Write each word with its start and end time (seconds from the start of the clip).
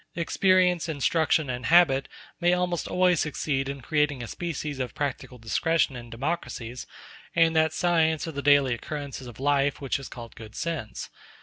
Experience, 0.15 0.89
instruction, 0.89 1.47
and 1.47 1.67
habit 1.67 2.07
may 2.39 2.53
almost 2.53 2.87
always 2.87 3.19
succeed 3.19 3.69
in 3.69 3.81
creating 3.81 4.23
a 4.23 4.27
species 4.27 4.79
of 4.79 4.95
practical 4.95 5.37
discretion 5.37 5.95
in 5.95 6.09
democracies, 6.09 6.87
and 7.35 7.55
that 7.55 7.71
science 7.71 8.25
of 8.25 8.33
the 8.33 8.41
daily 8.41 8.73
occurrences 8.73 9.27
of 9.27 9.39
life 9.39 9.79
which 9.79 9.99
is 9.99 10.09
called 10.09 10.33
good 10.33 10.55
sense. 10.55 11.11